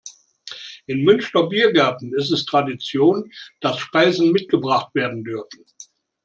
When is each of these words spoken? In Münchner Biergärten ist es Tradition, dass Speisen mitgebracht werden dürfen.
In 0.87 1.03
Münchner 1.03 1.43
Biergärten 1.47 2.11
ist 2.15 2.31
es 2.31 2.45
Tradition, 2.47 3.31
dass 3.59 3.77
Speisen 3.77 4.31
mitgebracht 4.31 4.95
werden 4.95 5.23
dürfen. 5.23 5.63